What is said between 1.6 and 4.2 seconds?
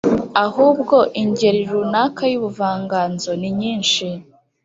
runaka y’ubuvanganzo ninyinshi